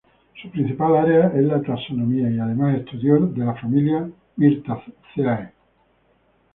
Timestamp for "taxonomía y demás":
1.61-2.75